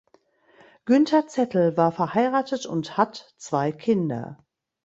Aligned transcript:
Günther 0.85 1.27
Zettel 1.27 1.77
war 1.77 1.91
verheiratet 1.91 2.65
und 2.65 2.97
hat 2.97 3.31
zwei 3.37 3.71
Kinder. 3.71 4.43